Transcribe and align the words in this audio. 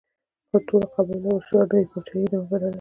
خو 0.49 0.57
ټولو 0.67 0.87
قبایلو 0.93 1.27
او 1.33 1.37
مشرانو 1.41 1.75
یې 1.81 1.87
پاچاهي 1.91 2.25
نه 2.31 2.37
وه 2.39 2.45
منلې. 2.49 2.69